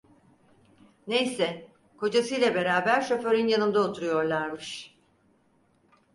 [1.07, 1.67] Neyse,
[1.97, 4.97] kocasıyla beraber şoförün yanında oturuyorlarmış.